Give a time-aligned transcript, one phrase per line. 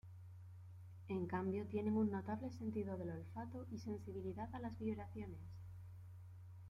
[1.09, 5.37] En cambio tienen un notable sentido del olfato y sensibilidad a las vibraciones.